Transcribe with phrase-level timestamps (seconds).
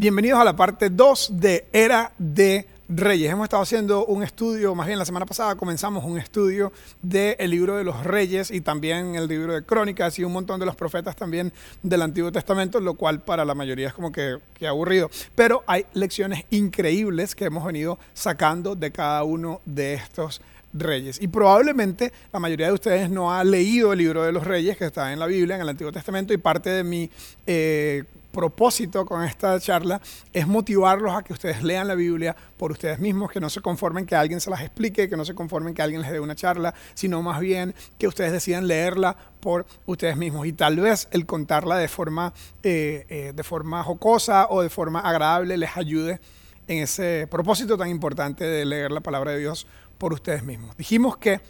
[0.00, 3.32] Bienvenidos a la parte 2 de Era de Reyes.
[3.32, 7.76] Hemos estado haciendo un estudio, más bien la semana pasada comenzamos un estudio del libro
[7.76, 11.16] de los Reyes y también el libro de Crónicas y un montón de los profetas
[11.16, 15.10] también del Antiguo Testamento, lo cual para la mayoría es como que, que aburrido.
[15.34, 20.40] Pero hay lecciones increíbles que hemos venido sacando de cada uno de estos
[20.72, 21.20] reyes.
[21.20, 24.84] Y probablemente la mayoría de ustedes no ha leído el libro de los reyes que
[24.84, 27.10] está en la Biblia, en el Antiguo Testamento, y parte de mi
[27.48, 28.04] eh,
[28.38, 30.00] propósito con esta charla
[30.32, 34.06] es motivarlos a que ustedes lean la Biblia por ustedes mismos, que no se conformen
[34.06, 36.72] que alguien se las explique, que no se conformen que alguien les dé una charla,
[36.94, 40.46] sino más bien que ustedes decidan leerla por ustedes mismos.
[40.46, 45.00] Y tal vez el contarla de forma, eh, eh, de forma jocosa o de forma
[45.00, 46.20] agradable les ayude
[46.68, 49.66] en ese propósito tan importante de leer la palabra de Dios
[49.98, 50.76] por ustedes mismos.
[50.76, 51.40] Dijimos que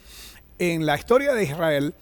[0.57, 1.93] en la historia de Israel,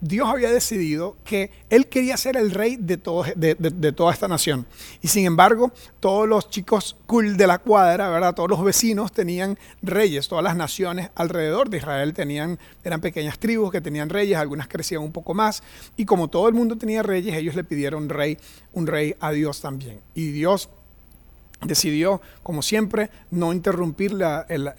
[0.00, 4.66] Dios había decidido que Él quería ser el rey de, toda esta nación.
[5.00, 8.34] Y sin embargo, todos los chicos cool de la cuadra, ¿verdad?
[8.34, 13.70] todos los vecinos tenían reyes, todas las naciones alrededor de Israel tenían, eran pequeñas tribus
[13.70, 15.62] que tenían reyes, algunas crecían un poco más.
[15.96, 18.38] Y como todo el mundo tenía reyes, ellos le pidieron rey,
[18.72, 20.00] un rey a Dios también.
[20.14, 20.68] Y Dios
[21.64, 24.12] decidió, como siempre, no interrumpir
[24.48, 24.72] el,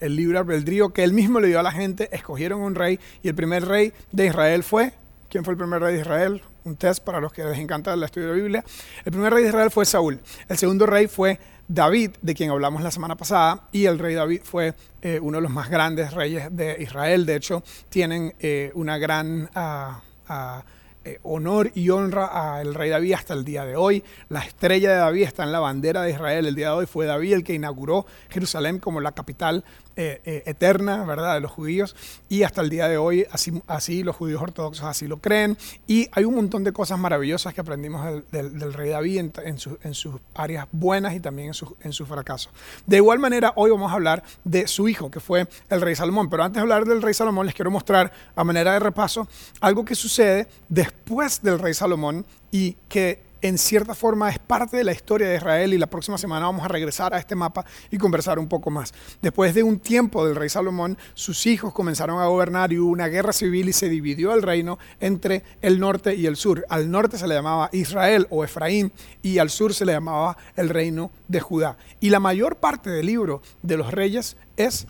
[0.00, 2.08] el, libre albedrío que él mismo le dio a la gente.
[2.12, 4.92] Escogieron un rey y el primer rey de Israel fue,
[5.30, 6.42] ¿quién fue el primer rey de Israel?
[6.64, 8.64] Un test para los que les encanta el estudio de la Biblia.
[9.04, 10.20] El primer rey de Israel fue Saúl.
[10.48, 14.40] El segundo rey fue David, de quien hablamos la semana pasada, y el rey David
[14.44, 17.26] fue eh, uno de los más grandes reyes de Israel.
[17.26, 19.48] De hecho, tienen eh, una gran...
[19.54, 20.02] Ah,
[21.06, 24.02] eh, honor y honra al rey David hasta el día de hoy.
[24.28, 26.86] La estrella de David está en la bandera de Israel el día de hoy.
[26.86, 29.62] Fue David el que inauguró Jerusalén como la capital
[29.94, 31.94] eh, eh, eterna, ¿verdad?, de los judíos.
[32.28, 35.56] Y hasta el día de hoy, así, así los judíos ortodoxos así lo creen.
[35.86, 40.66] Y hay un montón de cosas maravillosas que aprendimos del, rey David en, sus áreas
[40.72, 42.52] buenas y también en, su, en sus fracasos.
[42.84, 46.28] De igual manera, hoy vamos a hablar de su hijo, que fue el rey Salomón.
[46.28, 49.28] Pero antes de hablar del rey Salomón, les quiero mostrar, a manera de repaso,
[49.60, 50.95] algo que sucede después
[51.42, 55.74] del rey Salomón y que en cierta forma es parte de la historia de Israel
[55.74, 58.92] y la próxima semana vamos a regresar a este mapa y conversar un poco más.
[59.22, 63.08] Después de un tiempo del rey Salomón, sus hijos comenzaron a gobernar y hubo una
[63.08, 66.64] guerra civil y se dividió el reino entre el norte y el sur.
[66.68, 68.90] Al norte se le llamaba Israel o Efraín
[69.22, 71.76] y al sur se le llamaba el reino de Judá.
[72.00, 74.86] Y la mayor parte del libro de los reyes es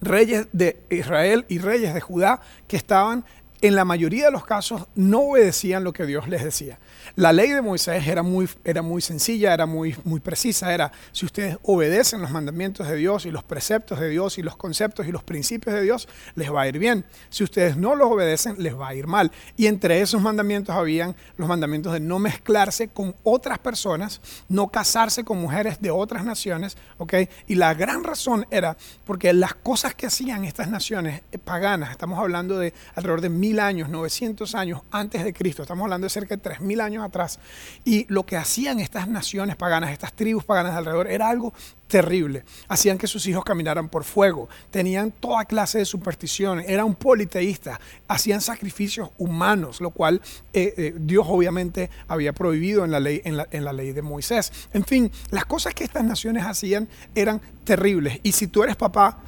[0.00, 3.24] reyes de Israel y reyes de Judá que estaban
[3.60, 6.78] en la mayoría de los casos no obedecían lo que Dios les decía.
[7.14, 11.24] La ley de Moisés era muy, era muy sencilla, era muy, muy precisa, era si
[11.24, 15.12] ustedes obedecen los mandamientos de Dios y los preceptos de Dios y los conceptos y
[15.12, 17.04] los principios de Dios, les va a ir bien.
[17.30, 19.30] Si ustedes no los obedecen, les va a ir mal.
[19.56, 25.24] Y entre esos mandamientos habían los mandamientos de no mezclarse con otras personas, no casarse
[25.24, 27.14] con mujeres de otras naciones, ¿ok?
[27.46, 32.58] Y la gran razón era porque las cosas que hacían estas naciones paganas, estamos hablando
[32.58, 33.28] de alrededor de
[33.60, 37.38] años, 900 años antes de Cristo, estamos hablando de cerca de tres mil años atrás.
[37.84, 41.54] Y lo que hacían estas naciones paganas, estas tribus paganas alrededor, era algo
[41.86, 42.42] terrible.
[42.68, 48.40] Hacían que sus hijos caminaran por fuego, tenían toda clase de supersticiones, eran politeístas, hacían
[48.40, 50.20] sacrificios humanos, lo cual
[50.52, 54.52] eh, eh, Dios obviamente había prohibido en la, ley, en la ley de Moisés.
[54.72, 58.18] En fin, las cosas que estas naciones hacían eran terribles.
[58.24, 59.18] Y si tú eres papá,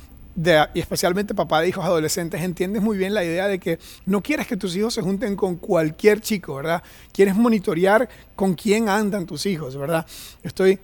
[0.74, 4.46] y especialmente papá de hijos adolescentes, entiendes muy bien la idea de que no quieres
[4.46, 6.82] que tus hijos se junten con cualquier chico, ¿verdad?
[7.12, 10.06] Quieres monitorear con quién andan tus hijos, ¿verdad?
[10.44, 10.78] Estoy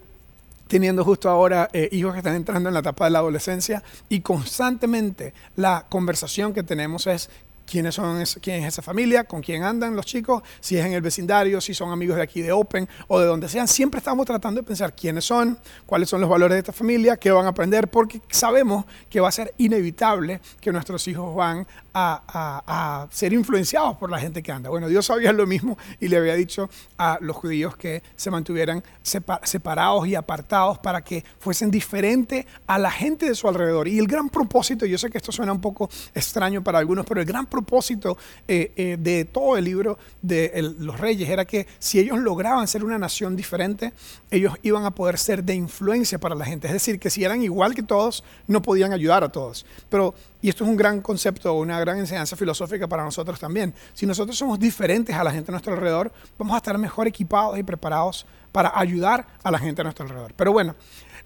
[0.66, 4.20] teniendo justo ahora eh, hijos que están entrando en la etapa de la adolescencia y
[4.20, 7.30] constantemente la conversación que tenemos es
[7.66, 11.00] quiénes son quién es esa familia, con quién andan los chicos, si es en el
[11.00, 13.68] vecindario, si son amigos de aquí de Open o de donde sean.
[13.68, 17.30] Siempre estamos tratando de pensar quiénes son, cuáles son los valores de esta familia, qué
[17.30, 23.06] van a aprender, porque sabemos que va a ser inevitable que nuestros hijos van a,
[23.10, 24.68] ser influenciados por la gente que anda.
[24.68, 28.82] Bueno, Dios sabía lo mismo y le había dicho a los judíos que se mantuvieran
[29.02, 33.86] separados y apartados para que fuesen diferentes a la gente de su alrededor.
[33.88, 37.20] Y el gran propósito, yo sé que esto suena un poco extraño para algunos, pero
[37.20, 38.18] el gran propósito
[38.48, 42.84] eh, eh, de todo el libro de los reyes era que si ellos lograban ser
[42.84, 43.92] una nación diferente,
[44.30, 46.66] ellos iban a poder ser de influencia para la gente.
[46.66, 49.64] Es decir, que si eran igual que todos, no podían ayudar a todos.
[49.88, 53.72] Pero y esto es un gran concepto, una gran enseñanza filosófica para nosotros también.
[53.94, 57.58] Si nosotros somos diferentes a la gente a nuestro alrededor, vamos a estar mejor equipados
[57.58, 60.34] y preparados para ayudar a la gente a nuestro alrededor.
[60.36, 60.74] Pero bueno,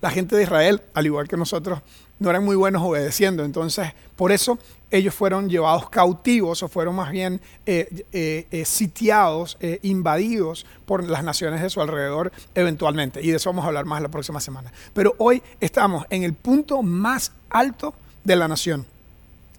[0.00, 1.80] la gente de Israel, al igual que nosotros,
[2.18, 3.44] no eran muy buenos obedeciendo.
[3.44, 4.58] Entonces, por eso
[4.90, 11.22] ellos fueron llevados cautivos o fueron más bien eh, eh, eh, sitiados, invadidos por las
[11.22, 13.22] naciones de su alrededor eventualmente.
[13.22, 14.72] Y de eso vamos a hablar más la próxima semana.
[14.94, 18.86] Pero hoy estamos en el punto más alto de la nación.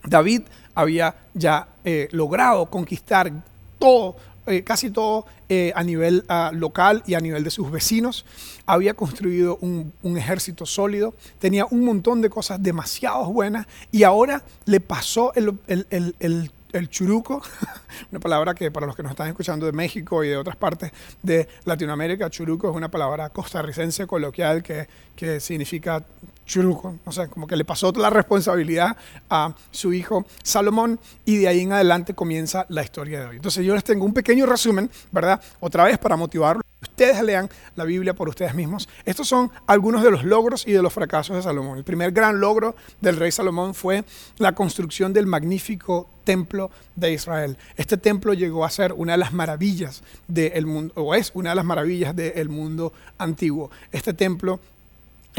[0.03, 0.44] David
[0.74, 1.68] había ya
[2.12, 3.31] logrado conquistar
[3.77, 4.15] todo
[4.50, 8.25] eh, casi todo eh, a nivel ah, local y a nivel de sus vecinos.
[8.66, 14.80] Había construido un, ejército sólido, tenía un montón de cosas demasiado buenas y ahora le
[14.80, 16.51] pasó el
[16.89, 17.42] churuco,
[18.12, 20.92] una palabra que para los que nos están escuchando de México y de otras partes
[21.21, 26.04] de Latinoamérica, churuco es una palabra costarricense coloquial que, que significa
[26.45, 28.98] churuco, o sea, como que le pasó la responsabilidad
[29.30, 33.36] a su hijo Salomón y de ahí en adelante comienza la historia de hoy.
[33.36, 35.39] Entonces yo les tengo un pequeño resumen, ¿verdad?
[35.60, 36.63] Otra vez para motivarlos
[37.00, 38.90] ustedes lean la Biblia por ustedes mismos.
[39.06, 41.78] Estos son algunos de los logros y de los fracasos de Salomón.
[41.78, 44.04] El primer gran logro del rey Salomón fue
[44.38, 47.57] la construcción del magnífico templo de Israel.
[47.78, 51.56] Este templo llegó a ser una de las maravillas del mundo, o es una de
[51.56, 53.72] las maravillas del mundo antiguo.
[53.94, 54.60] Este templo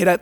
[0.00, 0.18] era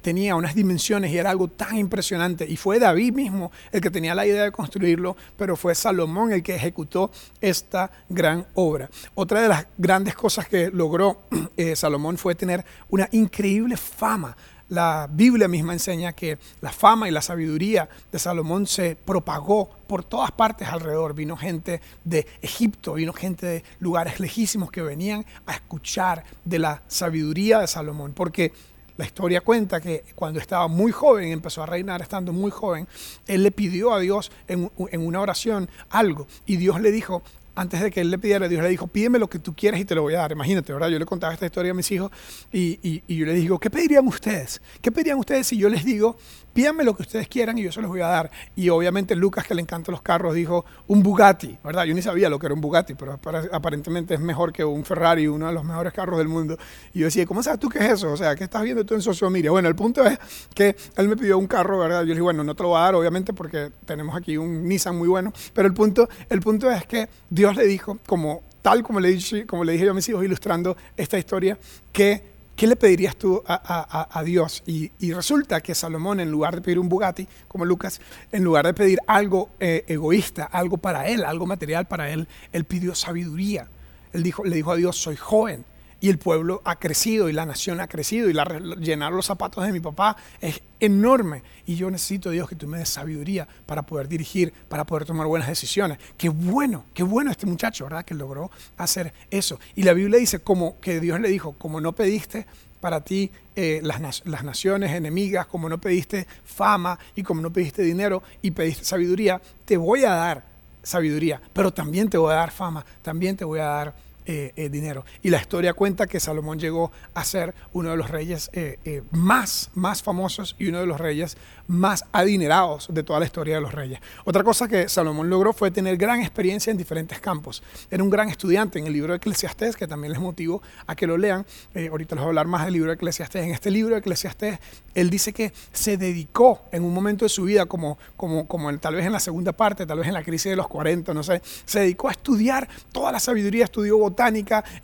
[0.00, 2.46] tenía unas dimensiones y era algo tan impresionante.
[2.48, 6.42] Y fue David mismo el que tenía la idea de construirlo, pero fue Salomón el
[6.42, 8.88] que ejecutó esta gran obra.
[9.14, 11.24] Otra de las grandes cosas que logró
[11.58, 14.34] eh, Salomón fue tener una increíble fama.
[14.70, 20.02] La Biblia misma enseña que la fama y la sabiduría de Salomón se propagó por
[20.02, 21.12] todas partes alrededor.
[21.12, 26.82] Vino gente de Egipto, vino gente de lugares lejísimos que venían a escuchar de la
[26.86, 28.52] sabiduría de Salomón, porque
[29.00, 32.86] la historia cuenta que cuando estaba muy joven, empezó a reinar estando muy joven,
[33.26, 37.22] él le pidió a Dios en, en una oración algo y Dios le dijo,
[37.54, 39.84] antes de que él le pidiera, Dios le dijo, pídeme lo que tú quieras y
[39.84, 40.32] te lo voy a dar.
[40.32, 40.88] Imagínate, ¿verdad?
[40.88, 42.10] Yo le contaba esta historia a mis hijos
[42.52, 44.62] y, y, yo les digo, ¿qué pedirían ustedes?
[44.80, 46.16] ¿Qué pedirían ustedes si yo les digo,
[46.52, 48.30] pídanme lo que ustedes quieran y yo se los voy a dar?
[48.56, 51.84] Y obviamente Lucas, que le encantan los carros, dijo, un Bugatti, ¿verdad?
[51.84, 53.18] Yo ni sabía lo que era un Bugatti, pero
[53.52, 56.58] aparentemente es mejor que un Ferrari, uno de los mejores carros del mundo.
[56.92, 58.12] Y yo decía, ¿cómo sabes tú qué es eso?
[58.12, 59.50] O sea, ¿qué estás viendo tú en social media?
[59.50, 60.18] Bueno, el punto es
[60.54, 62.00] que él me pidió un carro, ¿verdad?
[62.00, 64.68] Yo le dije, bueno, no te lo voy a dar, obviamente, porque tenemos aquí un
[64.68, 68.82] Nissan muy bueno, pero el punto, el punto es que Dios le dijo, como tal
[68.82, 71.58] como le, dije, como le dije yo a mis hijos ilustrando esta historia,
[71.92, 72.29] que
[72.60, 74.62] ¿qué le pedirías tú a, Dios?
[74.66, 78.02] Y, resulta que Salomón, en lugar de pedir un Bugatti, como Lucas,
[78.32, 82.64] en lugar de pedir algo eh, egoísta, algo para él, algo material para él, él
[82.66, 83.66] pidió sabiduría.
[84.12, 85.64] Él dijo, le dijo a Dios, soy joven,
[86.00, 88.44] y el pueblo ha crecido y la nación ha crecido y la,
[88.78, 92.78] llenar los zapatos de mi papá es enorme y yo necesito Dios que tú me
[92.78, 95.98] des sabiduría para poder dirigir, para poder tomar buenas decisiones.
[96.16, 98.04] Qué bueno, qué bueno este muchacho, ¿verdad?
[98.04, 99.60] Que logró hacer eso.
[99.76, 102.46] Y la Biblia dice como que Dios le dijo, como no pediste
[102.80, 107.82] para ti eh, las, las naciones enemigas, como no pediste fama y como no pediste
[107.82, 110.50] dinero y pediste sabiduría, te voy a dar
[110.82, 113.94] sabiduría, pero también te voy a dar fama, también te voy a dar
[114.32, 115.04] eh, eh, dinero.
[115.22, 119.70] Y la historia cuenta que Salomón llegó a ser uno de los reyes eh, más,
[119.74, 121.36] más famosos y uno de los reyes
[121.66, 123.98] más adinerados de toda la historia de los reyes.
[124.24, 127.60] Otra cosa que Salomón logró fue tener gran experiencia en diferentes campos.
[127.90, 131.08] Era un gran estudiante en el libro de Eclesiastés, que también les motivo a que
[131.08, 131.44] lo lean.
[131.90, 133.44] Ahorita les voy a hablar más del libro de Eclesiastés.
[133.44, 134.60] En este libro de Eclesiastés,
[134.94, 138.94] él dice que se dedicó en un momento de su vida, como, como, como tal
[138.94, 141.42] vez en la segunda parte, tal vez en la crisis de los 40, no sé,
[141.64, 144.19] se dedicó a estudiar toda la sabiduría, estudió botánica,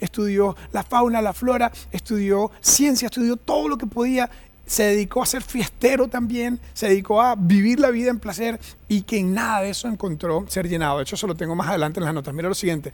[0.00, 4.30] estudió la fauna, la flora, estudió ciencia, estudió todo lo que podía
[4.66, 9.02] se dedicó a ser fiestero también, se dedicó a vivir la vida en placer y
[9.02, 10.98] que en nada de eso encontró ser llenado.
[10.98, 12.34] De hecho, eso lo tengo más adelante en las notas.
[12.34, 12.92] Mira lo siguiente.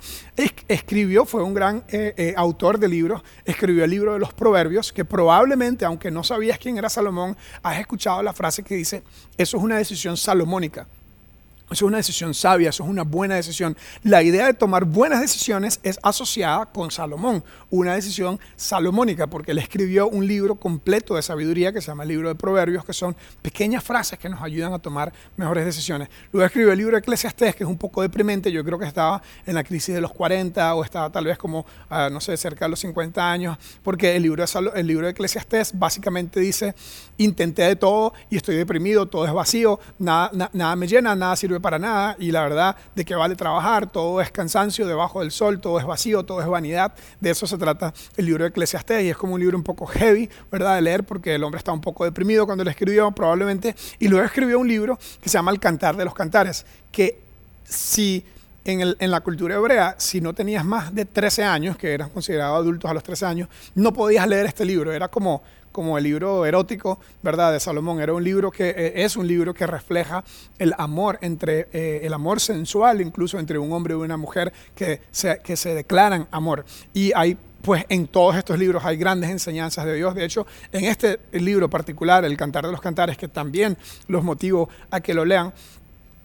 [0.68, 4.92] escribió, fue un gran eh, eh, autor de libros, escribió el libro de los proverbios,
[4.92, 9.02] que probablemente, aunque no sabías quién era Salomón, has escuchado la frase que dice,
[9.38, 10.86] eso es una decisión salomónica.
[11.72, 13.76] Eso es una decisión sabia, eso es una buena decisión.
[14.02, 19.58] La idea de tomar buenas decisiones es asociada con Salomón, una decisión salomónica, porque él
[19.58, 23.16] escribió un libro completo de sabiduría que se llama el libro de Proverbios, que son
[23.40, 26.08] pequeñas frases que nos ayudan a tomar mejores decisiones.
[26.32, 29.22] Luego escribió el libro de Eclesiastés, que es un poco deprimente, yo creo que estaba
[29.46, 32.66] en la crisis de los 40 o estaba tal vez como, ah, no sé, cerca
[32.66, 36.74] de los 50 años, porque el libro, de, el libro de Eclesiastés básicamente dice,
[37.16, 41.60] intenté de todo y estoy deprimido, todo es vacío, nada, nada me llena, nada sirve
[41.62, 45.60] para nada y la verdad de que vale trabajar, todo es cansancio debajo del sol,
[45.60, 46.92] todo es vacío, todo es vanidad.
[47.20, 49.86] De eso se trata el libro de Eclesiastés y es como un libro un poco
[49.86, 50.74] heavy, ¿verdad?
[50.74, 54.26] De leer porque el hombre está un poco deprimido cuando lo escribió probablemente y luego
[54.26, 57.20] escribió un libro que se llama El Cantar de los Cantares, que
[57.64, 58.24] si
[58.64, 62.08] en, el, en, la cultura hebrea, si no tenías más de 13 años, que eras
[62.10, 64.92] considerado adultos a los 13 años, no podías leer este libro.
[64.92, 68.00] Era como, como el libro erótico, ¿verdad?, de Salomón.
[68.00, 70.22] Era un libro que eh, es un libro que refleja
[70.58, 75.00] el amor entre, eh, el amor sensual, incluso entre un hombre y una mujer que
[75.10, 76.64] se, que se declaran amor.
[76.92, 80.14] Y hay pues en todos estos libros hay grandes enseñanzas de Dios.
[80.14, 84.68] De hecho, en este libro particular, El Cantar de los Cantares, que también los motivo
[84.90, 85.52] a que lo lean,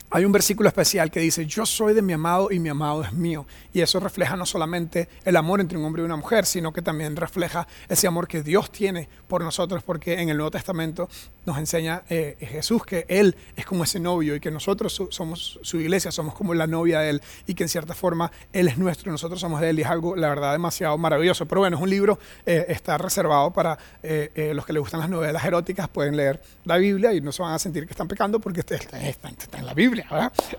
[0.09, 3.11] hay un versículo especial que dice, yo soy de mi amado y mi amado es
[3.11, 3.45] mío.
[3.73, 6.81] Y eso refleja no solamente el amor entre un hombre y una mujer, sino que
[6.81, 11.09] también refleja ese amor que Dios tiene por nosotros, porque en el Nuevo Testamento
[11.45, 15.79] nos enseña eh, Jesús que Él es como ese novio y que nosotros somos su
[15.79, 19.09] iglesia, somos como la novia de Él y que en cierta forma Él es nuestro
[19.09, 21.45] y nosotros somos de Él y es algo, la verdad, demasiado maravilloso.
[21.47, 25.09] Pero bueno, es un libro, eh, está reservado para eh, los que les gustan las
[25.09, 28.39] novelas eróticas, pueden leer la Biblia y no se van a sentir que están pecando
[28.39, 29.96] porque está, está en la Biblia.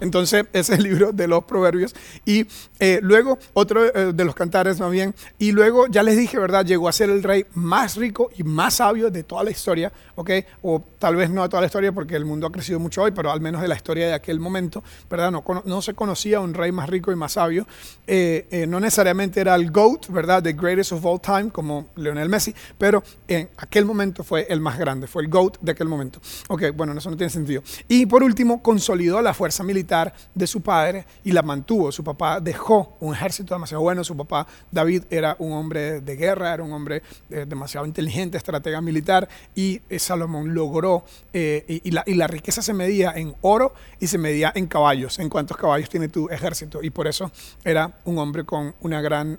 [0.01, 1.95] Entonces, ese es el libro de los proverbios.
[2.25, 2.47] Y
[2.79, 5.15] eh, luego, otro eh, de los cantares más bien.
[5.39, 6.65] Y luego, ya les dije, ¿verdad?
[6.65, 10.31] Llegó a ser el rey más rico y más sabio de toda la historia, ¿ok?
[10.63, 13.11] O tal vez no de toda la historia porque el mundo ha crecido mucho hoy,
[13.11, 15.31] pero al menos de la historia de aquel momento, ¿verdad?
[15.31, 17.67] No, no se conocía un rey más rico y más sabio.
[18.07, 20.43] Eh, no necesariamente era el GOAT, ¿verdad?
[20.43, 24.79] The greatest of all time, como Lionel Messi, pero en aquel momento fue el más
[24.79, 26.21] grande, fue el GOAT de aquel momento.
[26.49, 27.63] Ok, bueno, eso no tiene sentido.
[27.89, 31.93] Y por último, consolidó la fuerza militar de su padre y la mantuvo.
[31.93, 34.05] Su papá dejó un ejército demasiado bueno.
[34.05, 38.81] Su papá David era un hombre de guerra, era un hombre eh, demasiado inteligente, estratega
[38.81, 43.75] militar y eh, Salomón logró, eh, y, la, y, la, riqueza se medía en oro
[44.01, 46.83] y se medía en caballos, en cuántos caballos tiene tu ejército.
[46.83, 47.31] Y por eso
[47.65, 49.39] era un hombre con una gran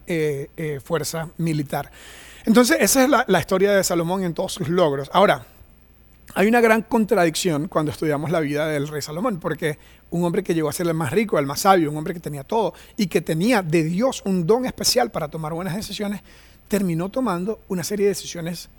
[0.83, 1.91] fuerza militar.
[2.45, 5.09] Entonces, esa es la, la historia de Salomón en todos sus logros.
[5.13, 5.45] Ahora,
[6.35, 9.79] hay una gran contradicción cuando estudiamos la vida del rey Salomón, porque
[10.11, 12.19] un hombre que llegó a ser el más rico, el más sabio, un hombre que
[12.19, 16.21] tenía todo y que tenía de Dios un don especial para tomar buenas decisiones,
[16.67, 18.69] terminó tomando una serie de decisiones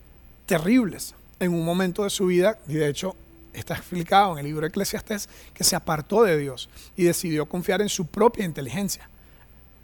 [0.46, 3.16] terribles en un momento de su vida, y de hecho
[3.52, 7.80] está explicado en el libro de Eclesiastés, que se apartó de Dios y decidió confiar
[7.80, 9.08] en su propia inteligencia,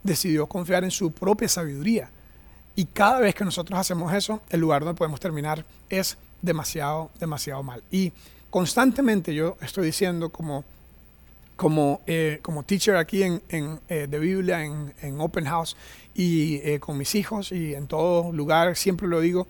[0.03, 2.11] decidió confiar en su propia sabiduría.
[2.77, 7.63] Y cada vez que nosotros hacemos eso, el lugar donde podemos terminar es demasiado, demasiado
[7.63, 7.83] mal.
[7.91, 8.13] Y
[8.51, 10.63] constantemente yo estoy diciendo como,
[11.57, 15.75] como, eh, como teacher aquí en, en eh, de Biblia, en, en, Open House
[16.15, 19.47] y eh, con mis hijos y en todo lugar, siempre lo digo,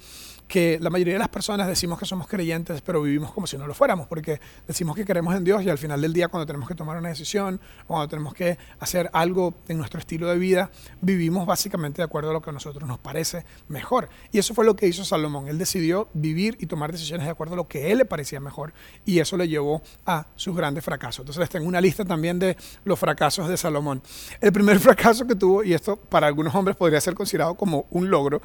[0.49, 3.67] que la mayoría de las personas decimos que somos creyentes, pero vivimos como si no
[3.67, 6.69] lo fuéramos, porque decimos que queremos en Dios y al final del día cuando tenemos
[6.69, 10.71] que tomar una decisión o cuando tenemos que hacer algo en nuestro estilo de vida,
[11.01, 14.09] vivimos básicamente de acuerdo a lo que a nosotros nos parece mejor.
[14.33, 15.49] Y eso fue lo que hizo Salomón.
[15.49, 18.41] Él decidió vivir y tomar decisiones de acuerdo a lo que a él le parecía
[18.41, 18.73] mejor
[19.05, 21.21] y eso le llevó a sus grandes fracasos.
[21.21, 24.03] Entonces les tengo una lista también de los fracasos de Salomón.
[24.41, 28.11] El primer fracaso que tuvo, y esto para algunos hombres podría ser considerado como un
[28.11, 28.41] logro,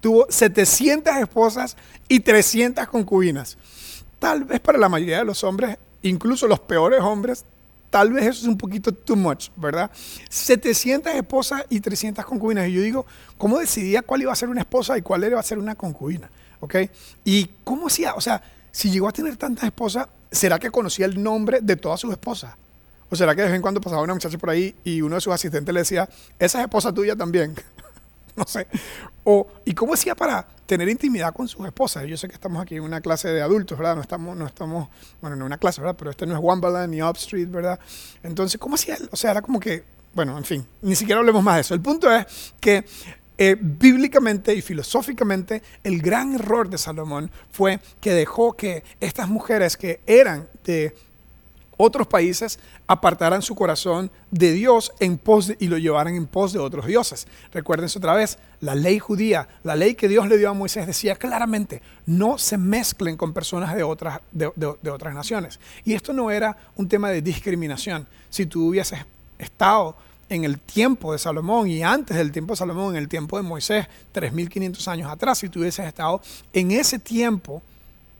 [0.00, 1.76] tuvo 700 esposas
[2.08, 3.56] y 300 concubinas.
[4.18, 7.44] Tal vez para la mayoría de los hombres, incluso los peores hombres,
[7.90, 9.90] tal vez eso es un poquito too much, ¿verdad?
[10.28, 12.68] 700 esposas y 300 concubinas.
[12.68, 15.42] Y yo digo, ¿cómo decidía cuál iba a ser una esposa y cuál iba a
[15.42, 16.30] ser una concubina?
[16.60, 16.76] ¿Ok?
[17.24, 18.14] ¿Y cómo hacía?
[18.14, 22.00] O sea, si llegó a tener tantas esposas, ¿será que conocía el nombre de todas
[22.00, 22.54] sus esposas?
[23.10, 25.20] ¿O será que de vez en cuando pasaba una muchacha por ahí y uno de
[25.20, 27.54] sus asistentes le decía, esa es esposa tuya también?
[28.44, 28.66] no sé.
[29.24, 32.06] O, ¿Y cómo hacía para tener intimidad con sus esposas?
[32.06, 33.96] Yo sé que estamos aquí en una clase de adultos, ¿verdad?
[33.96, 34.88] No estamos, no estamos,
[35.20, 35.96] bueno, no una clase, ¿verdad?
[35.98, 37.78] Pero este no es Wambaland ni Upstreet, ¿verdad?
[38.22, 39.08] Entonces, ¿cómo hacía él?
[39.12, 41.74] O sea, era como que, bueno, en fin, ni siquiera hablemos más de eso.
[41.74, 42.84] El punto es que
[43.40, 49.76] eh, bíblicamente y filosóficamente, el gran error de Salomón fue que dejó que estas mujeres
[49.76, 50.94] que eran de
[51.78, 56.58] otros países apartaran su corazón de Dios en pos y lo llevaran en pos de
[56.58, 57.26] otros dioses.
[57.52, 61.14] Recuérdense otra vez, la ley judía, la ley que Dios le dio a Moisés decía
[61.14, 64.46] claramente, no se mezclen con personas de otras, de,
[64.90, 65.60] otras naciones.
[65.84, 68.08] Y esto no era un tema de discriminación.
[68.28, 68.98] Si tú hubieses
[69.38, 69.96] estado
[70.28, 73.44] en el tiempo de Salomón y antes del tiempo de Salomón, en el tiempo de
[73.44, 76.20] Moisés, 3.500 años atrás, si tú hubieses estado
[76.52, 77.62] en ese tiempo,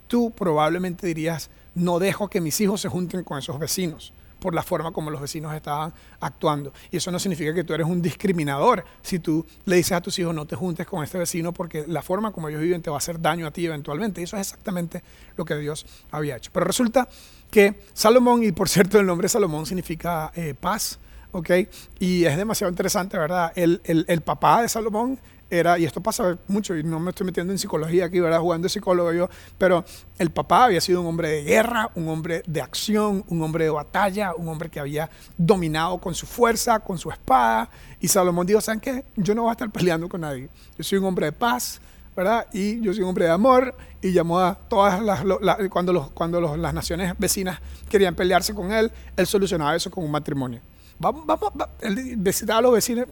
[0.07, 4.62] tú probablemente dirías, no dejo que mis hijos se junten con esos vecinos por la
[4.62, 6.73] forma como los vecinos estaban actuando.
[6.90, 10.18] Y eso no significa que tú eres un discriminador si tú le dices a tus
[10.18, 12.97] hijos no te juntes con este vecino porque la forma como ellos viven te va
[12.97, 14.20] a hacer daño a ti eventualmente.
[14.20, 15.02] Y eso es exactamente
[15.37, 16.50] lo que Dios había hecho.
[16.52, 17.08] Pero resulta
[17.50, 20.99] que Salomón, y por cierto el nombre Salomón significa eh, paz,
[21.32, 21.50] ¿ok?
[21.99, 23.52] Y es demasiado interesante, ¿verdad?
[23.56, 25.18] El, el, el papá de Salomón
[25.50, 28.40] era, y esto pasa mucho, y no me estoy metiendo en psicología aquí, ¿verdad?
[28.40, 29.85] Jugando de psicólogo yo, pero
[30.19, 33.71] el papá había sido un hombre de guerra, un hombre de acción, un hombre de
[33.71, 37.71] batalla, un hombre que había dominado con su fuerza, con su espada.
[38.00, 39.05] Y Salomón dijo, ¿saben qué?
[39.17, 40.50] Yo no voy a estar peleando con nadie.
[40.76, 41.81] Yo soy un hombre de paz,
[42.14, 42.47] ¿verdad?
[42.52, 43.75] Y yo soy un hombre de amor.
[44.02, 45.25] Y llamó a todas las,
[45.71, 50.11] cuando, los, cuando las naciones vecinas querían pelearse con él, él solucionaba eso con un
[50.11, 50.61] matrimonio.
[50.99, 53.07] Vamos, vamos, él visitaba a los vecinos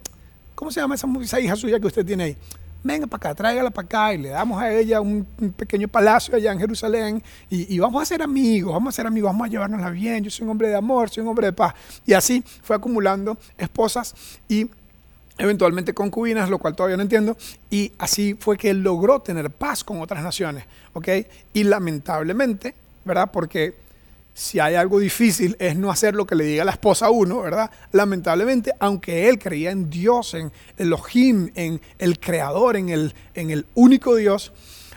[0.57, 2.37] ¿Cómo se llama esa, hija suya que usted tiene ahí?
[2.83, 6.51] Venga para acá, tráigala para acá y le damos a ella un, pequeño palacio allá
[6.51, 10.25] en Jerusalén y, vamos a ser amigos, vamos a ser amigos, vamos a llevárnosla bien.
[10.25, 11.75] Yo soy un hombre de amor, soy un hombre de paz.
[12.07, 14.15] Y así fue acumulando esposas
[14.49, 14.71] y
[15.37, 17.37] eventualmente concubinas, lo cual todavía no entiendo,
[17.69, 21.09] y así fue que él logró tener paz con otras naciones, ¿ok?
[21.53, 23.31] Y lamentablemente, ¿verdad?
[23.31, 23.75] Porque
[24.37, 27.41] si hay algo difícil es no hacer lo que le diga la esposa a uno,
[27.41, 27.71] ¿verdad?
[27.93, 33.65] Lamentablemente, aunque él creía en Dios, en Elohim, en el Creador, en el, en el
[33.75, 34.53] único Dios,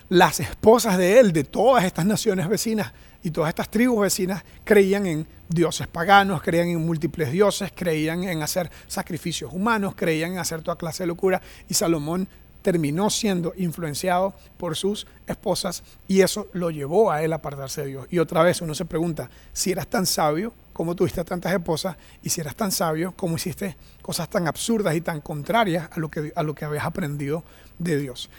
[0.10, 2.92] las esposas de él, de todas estas naciones vecinas
[3.24, 8.42] y todas estas tribus vecinas, creían en dioses paganos, creían en múltiples dioses, creían en
[8.42, 11.42] hacer sacrificios humanos, creían en hacer toda clase de locura.
[11.70, 12.28] Y Salomón
[12.72, 17.88] terminó siendo influenciado por sus esposas y eso lo llevó a él a apartarse de
[17.88, 18.08] Dios.
[18.12, 21.98] Y otra vez uno se pregunta, si eras tan sabio, ¿cómo tuviste tantas esposas?
[22.22, 26.12] Y si eras tan sabio, ¿cómo hiciste cosas tan absurdas y tan contrarias a lo
[26.12, 27.44] que, a lo que habías aprendido
[27.80, 28.30] de Dios?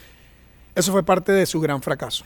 [0.76, 2.24] Eso fue parte de su gran fracaso.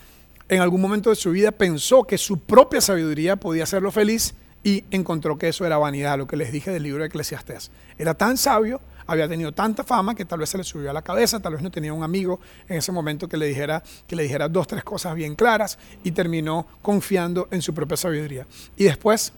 [0.50, 4.84] En algún momento de su vida pensó que su propia sabiduría podía hacerlo feliz y
[4.90, 7.70] encontró que eso era vanidad, lo que les dije del libro de Eclesiastés.
[7.96, 11.02] Era tan sabio había tenido tanta fama que tal vez se le subió a la
[11.02, 14.22] cabeza, tal vez no tenía un amigo en ese momento que le dijera, que le
[14.22, 18.46] dijera dos, tres cosas bien claras y terminó confiando en su propia sabiduría.
[18.76, 19.32] Y después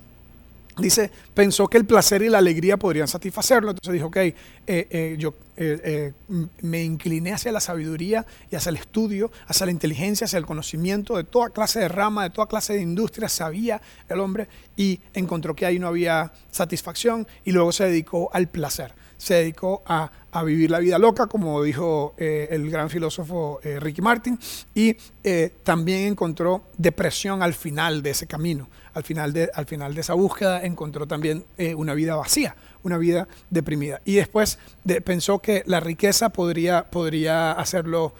[0.78, 4.35] dice, pensó que el placer y la alegría podrían satisfacerlo, entonces dijo, ok, eh,
[4.66, 6.12] eh, yo eh,
[6.60, 11.16] me incliné hacia la sabiduría y hacia el estudio, hacia la inteligencia, hacia el conocimiento
[11.16, 15.54] de toda clase de rama, de toda clase de industria, sabía el hombre y encontró
[15.54, 18.94] que ahí no había satisfacción y luego se dedicó al placer.
[19.16, 20.10] Se dedicó a,
[20.44, 24.38] vivir la vida loca, como dijo eh, el gran filósofo eh, Ricky Martin,
[24.75, 24.94] y
[25.25, 30.02] eh, también encontró depresión al final de ese camino, al final de, al final de
[30.02, 31.46] esa búsqueda encontró también
[31.76, 32.54] una vida vacía,
[32.87, 34.00] una vida deprimida.
[34.05, 34.59] Y después
[35.05, 38.14] pensó que la riqueza podría, podría hacerlo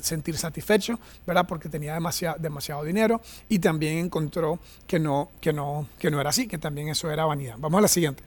[0.00, 1.46] sentir satisfecho, ¿verdad?
[1.46, 6.30] Porque tenía demasiado, demasiado dinero y también encontró que no, que, no, que no era
[6.30, 7.56] así, que también eso era vanidad.
[7.58, 8.22] Vamos a la siguiente.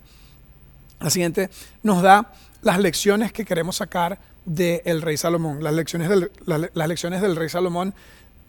[0.99, 1.49] La siguiente
[1.81, 5.63] nos da las lecciones que queremos sacar del rey Salomón.
[5.63, 7.95] Las lecciones del, las lecciones del rey Salomón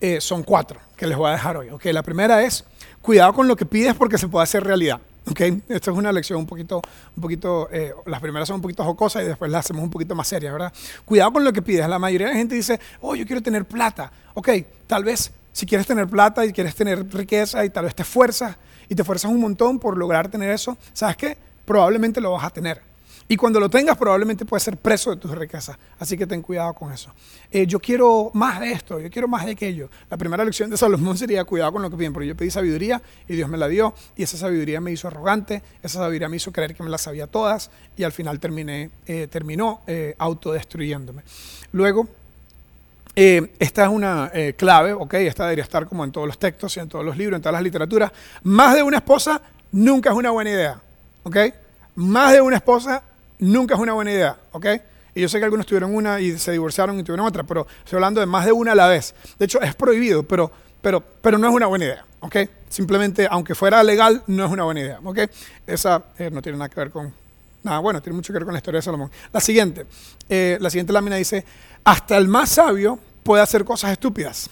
[0.00, 1.70] eh, son cuatro que les voy a dejar hoy.
[1.70, 2.64] Okay, la primera es,
[3.00, 5.00] cuidado con lo que pides porque se puede hacer realidad.
[5.30, 6.82] Okay, esta es una lección un poquito,
[7.16, 10.16] un poquito eh, las primeras son un poquito jocosas y después las hacemos un poquito
[10.16, 10.72] más serias, ¿verdad?
[11.04, 11.88] Cuidado con lo que pides.
[11.88, 14.10] La mayoría de la gente dice, oh, yo quiero tener plata.
[14.34, 14.48] Ok,
[14.86, 18.56] tal vez si quieres tener plata y quieres tener riqueza y tal vez te esfuerzas
[18.88, 21.38] y te esfuerzas un montón por lograr tener eso, ¿sabes qué?
[21.64, 22.91] probablemente lo vas a tener.
[23.32, 25.78] Y cuando lo tengas, probablemente puedes ser preso de tus riquezas.
[25.98, 27.14] Así que ten cuidado con eso.
[27.50, 29.88] Eh, yo quiero más de esto, yo quiero más de aquello.
[30.10, 33.00] La primera lección de Salomón sería cuidado con lo que piden, porque yo pedí sabiduría
[33.26, 33.94] y Dios me la dio.
[34.16, 37.26] Y esa sabiduría me hizo arrogante, esa sabiduría me hizo creer que me las sabía
[37.26, 37.70] todas.
[37.96, 41.22] Y al final terminé, eh, terminó eh, autodestruyéndome.
[41.72, 42.06] Luego,
[43.14, 45.14] esta es una clave, ¿ok?
[45.14, 47.54] Esta debería estar como en todos los textos y en todos los libros, en todas
[47.54, 48.12] las literaturas.
[48.42, 49.40] Más de una esposa
[49.70, 50.82] nunca es una buena idea.
[51.22, 51.36] ¿ok?
[51.94, 53.02] Más de una esposa
[53.42, 54.66] nunca es una buena idea, ¿ok?
[55.14, 57.96] Y yo sé que algunos tuvieron una y se divorciaron y tuvieron otra, pero estoy
[57.96, 59.14] hablando de más de una a la vez.
[59.38, 60.50] De hecho, es prohibido, pero,
[60.80, 62.36] pero, pero no es una buena idea, ¿ok?
[62.68, 65.18] Simplemente, aunque fuera legal, no es una buena idea, ¿ok?
[65.66, 67.12] Esa eh, no tiene nada que ver con...
[67.64, 69.10] Nada, bueno, tiene mucho que ver con la historia de Salomón.
[69.32, 69.86] La siguiente,
[70.28, 71.44] eh, la siguiente lámina dice,
[71.84, 74.48] hasta el más sabio puede hacer cosas estúpidas.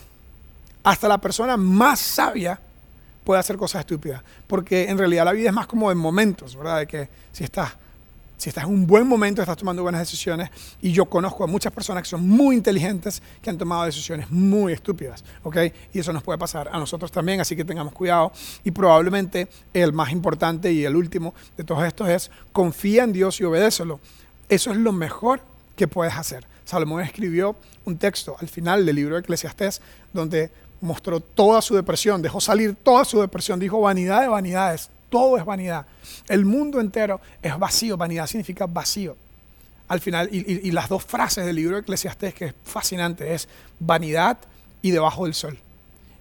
[0.82, 2.60] Hasta la persona más sabia
[3.24, 4.22] puede hacer cosas estúpidas.
[4.46, 6.78] Porque en realidad la vida es más como en momentos, ¿verdad?
[6.78, 7.72] De que si estás,
[8.40, 10.48] si estás en un buen momento, estás tomando buenas decisiones.
[10.80, 14.72] Y yo conozco a muchas personas que son muy inteligentes que han tomado decisiones muy
[14.72, 15.58] estúpidas, ¿ok?
[15.92, 18.32] Y eso nos puede pasar a nosotros también, así que tengamos cuidado.
[18.64, 23.38] Y probablemente el más importante y el último de todos estos es confía en Dios
[23.40, 24.00] y obedécelo.
[24.48, 25.42] Eso es lo mejor
[25.76, 26.46] que puedes hacer.
[26.64, 29.82] Salomón escribió un texto al final del libro de Eclesiastés
[30.14, 30.50] donde
[30.80, 35.44] mostró toda su depresión, dejó salir toda su depresión, dijo vanidad de vanidades, todo es
[35.44, 35.86] vanidad.
[36.28, 39.16] El mundo entero es vacío, vanidad significa vacío.
[39.88, 43.48] Al final, y, las dos frases del libro de Eclesiastés, que es fascinante, es
[43.80, 44.38] vanidad
[44.82, 45.58] y debajo del sol.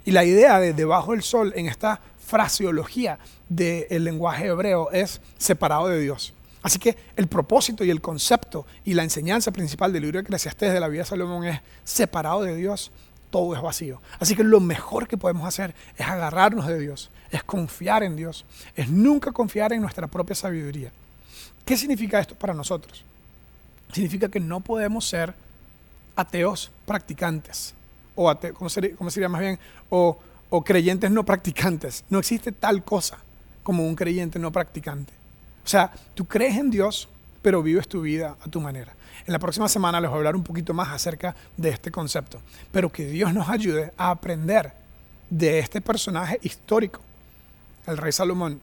[0.06, 5.88] Y la idea de debajo del sol en esta fraseología del lenguaje hebreo es separado
[5.88, 6.34] de Dios.
[6.62, 10.74] Así que el propósito y el concepto y la enseñanza principal del libro de Eclesiastés
[10.74, 12.92] de la vida de Salomón es separado de Dios,
[13.30, 14.02] todo es vacío.
[14.20, 18.46] Así que lo mejor que podemos hacer es agarrarnos de Dios, es confiar en Dios,
[18.76, 20.92] es nunca confiar en nuestra propia sabiduría.
[21.66, 23.04] ¿Qué significa esto para nosotros?
[23.92, 25.34] Significa que no podemos ser
[26.16, 27.74] ateos practicantes,
[28.16, 29.58] o ¿cómo, sería, más bien?
[29.90, 30.18] O,
[30.50, 32.04] o creyentes no practicantes.
[32.10, 33.18] No existe tal cosa
[33.64, 35.14] como un creyente no practicante.
[35.64, 37.08] O sea, tú crees en Dios,
[37.42, 38.94] pero vives tu vida a tu manera.
[39.26, 42.42] En la próxima semana les voy a hablar un poquito más acerca de este concepto,
[42.72, 44.74] pero que Dios nos ayude a aprender
[45.30, 47.02] de este personaje histórico,
[47.86, 48.60] el rey Salomón,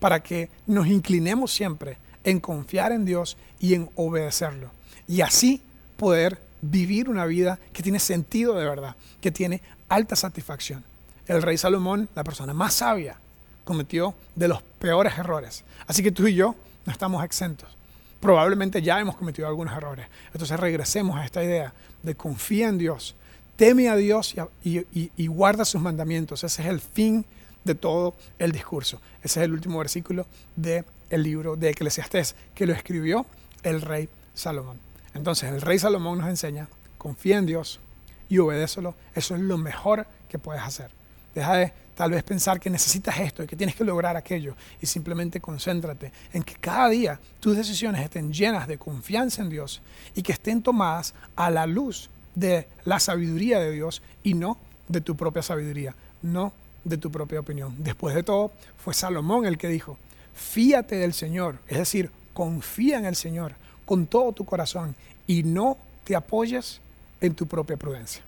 [0.00, 4.70] para que nos inclinemos siempre en confiar en Dios y en obedecerlo.
[5.06, 5.60] Y así
[5.96, 10.84] poder vivir una vida que tiene sentido de verdad, que tiene alta satisfacción.
[11.26, 13.18] El rey Salomón, la persona más sabia,
[13.64, 15.64] cometió de los peores errores.
[15.86, 16.54] Así que tú y yo
[16.86, 17.77] no estamos exentos.
[18.20, 20.06] Probablemente ya hemos cometido algunos errores.
[20.32, 23.14] Entonces regresemos a esta idea de confía en Dios,
[23.56, 26.44] teme a Dios y, guarda sus mandamientos.
[26.44, 27.24] Ese es el fin
[27.64, 29.00] de todo el discurso.
[29.22, 30.26] Ese es el último versículo
[30.56, 33.26] del libro de Eclesiastés, que lo escribió
[33.62, 34.78] el rey Salomón.
[35.14, 37.80] Entonces el rey Salomón nos enseña, confía en Dios
[38.28, 38.94] y obedécelo.
[39.14, 40.97] Eso es lo mejor que puedes hacer.
[41.38, 44.86] Deja de tal vez pensar que necesitas esto y que tienes que lograr aquello y
[44.86, 49.80] simplemente concéntrate en que cada día tus decisiones estén llenas de confianza en Dios
[50.16, 55.00] y que estén tomadas a la luz de la sabiduría de Dios y no de
[55.00, 57.72] tu propia sabiduría, no de tu propia opinión.
[57.78, 58.50] Después de todo,
[58.82, 59.96] fue Salomón el que dijo,
[60.34, 63.52] fíate del Señor, es decir, confía en el Señor
[63.86, 64.96] con todo tu corazón
[65.28, 66.80] y no te apoyes
[67.20, 68.24] en tu propia prudencia.